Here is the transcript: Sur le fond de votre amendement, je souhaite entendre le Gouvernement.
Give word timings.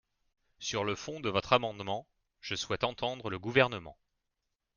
Sur 0.57 0.83
le 0.83 0.95
fond 0.95 1.19
de 1.19 1.29
votre 1.29 1.53
amendement, 1.53 2.07
je 2.39 2.55
souhaite 2.55 2.83
entendre 2.83 3.29
le 3.29 3.37
Gouvernement. 3.37 3.99